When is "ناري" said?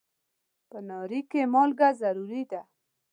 0.87-1.21